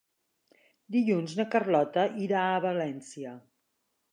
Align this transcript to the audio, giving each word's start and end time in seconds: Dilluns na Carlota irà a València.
Dilluns 0.95 1.35
na 1.41 1.45
Carlota 1.55 2.07
irà 2.29 2.43
a 2.55 2.59
València. 2.65 3.39